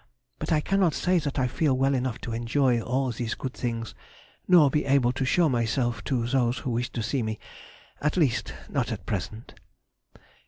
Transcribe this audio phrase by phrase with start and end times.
[0.39, 3.93] But I cannot say that I feel well enough to enjoy all these good things
[4.47, 7.37] nor be able to show myself to those who wish to see me,
[8.01, 9.53] at least not at present.